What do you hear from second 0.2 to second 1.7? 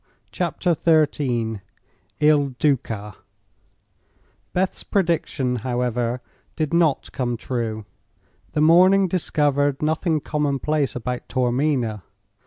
CHAPTER XIII